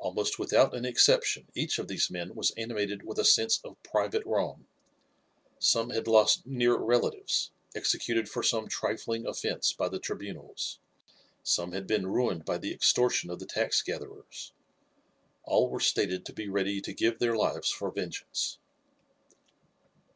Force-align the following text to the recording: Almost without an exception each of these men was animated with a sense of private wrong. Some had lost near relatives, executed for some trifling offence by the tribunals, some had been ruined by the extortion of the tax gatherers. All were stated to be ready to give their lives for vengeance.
Almost 0.00 0.36
without 0.36 0.74
an 0.74 0.84
exception 0.84 1.46
each 1.54 1.78
of 1.78 1.86
these 1.86 2.10
men 2.10 2.34
was 2.34 2.50
animated 2.56 3.04
with 3.04 3.20
a 3.20 3.24
sense 3.24 3.60
of 3.62 3.80
private 3.84 4.26
wrong. 4.26 4.66
Some 5.60 5.90
had 5.90 6.08
lost 6.08 6.44
near 6.44 6.76
relatives, 6.76 7.52
executed 7.72 8.28
for 8.28 8.42
some 8.42 8.66
trifling 8.66 9.28
offence 9.28 9.72
by 9.72 9.88
the 9.88 10.00
tribunals, 10.00 10.80
some 11.44 11.70
had 11.70 11.86
been 11.86 12.08
ruined 12.08 12.44
by 12.44 12.58
the 12.58 12.74
extortion 12.74 13.30
of 13.30 13.38
the 13.38 13.46
tax 13.46 13.80
gatherers. 13.80 14.52
All 15.44 15.68
were 15.70 15.78
stated 15.78 16.26
to 16.26 16.32
be 16.32 16.48
ready 16.48 16.80
to 16.80 16.92
give 16.92 17.20
their 17.20 17.36
lives 17.36 17.70
for 17.70 17.92
vengeance. 17.92 18.58